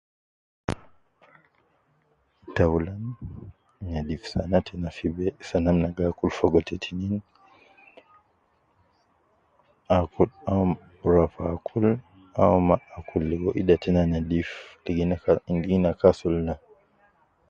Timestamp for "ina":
15.03-15.15, 15.75-15.89